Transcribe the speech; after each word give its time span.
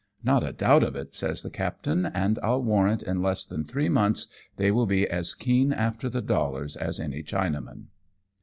"Not 0.23 0.43
a 0.43 0.51
doubt 0.51 0.81
of 0.81 0.95
it/' 0.95 1.13
says 1.13 1.43
the 1.43 1.51
captain^ 1.51 2.09
"and 2.15 2.39
I'll 2.41 2.63
warrant, 2.63 3.03
in 3.03 3.21
less 3.21 3.45
than 3.45 3.63
three 3.63 3.87
months 3.87 4.25
they 4.57 4.71
will 4.71 4.87
be 4.87 5.07
as 5.07 5.35
keen 5.35 5.71
after 5.71 6.09
the 6.09 6.23
dollars 6.23 6.75
as 6.75 6.99
any 6.99 7.21
Chinaman." 7.21 7.83